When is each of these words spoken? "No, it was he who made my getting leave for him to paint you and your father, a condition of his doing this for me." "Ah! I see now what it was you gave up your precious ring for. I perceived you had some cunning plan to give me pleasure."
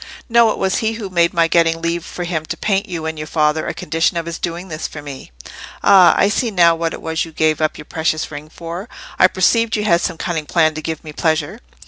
"No, 0.27 0.49
it 0.49 0.57
was 0.57 0.77
he 0.77 0.93
who 0.93 1.11
made 1.11 1.31
my 1.31 1.47
getting 1.47 1.79
leave 1.79 2.03
for 2.03 2.23
him 2.23 2.43
to 2.47 2.57
paint 2.57 2.89
you 2.89 3.05
and 3.05 3.19
your 3.19 3.27
father, 3.27 3.67
a 3.67 3.73
condition 3.75 4.17
of 4.17 4.25
his 4.25 4.39
doing 4.39 4.67
this 4.67 4.87
for 4.87 4.99
me." 5.03 5.29
"Ah! 5.83 6.15
I 6.17 6.27
see 6.27 6.49
now 6.49 6.73
what 6.73 6.95
it 6.95 7.03
was 7.03 7.23
you 7.23 7.31
gave 7.31 7.61
up 7.61 7.77
your 7.77 7.85
precious 7.85 8.31
ring 8.31 8.49
for. 8.49 8.89
I 9.19 9.27
perceived 9.27 9.75
you 9.75 9.83
had 9.83 10.01
some 10.01 10.17
cunning 10.17 10.47
plan 10.47 10.73
to 10.73 10.81
give 10.81 11.03
me 11.03 11.13
pleasure." 11.13 11.59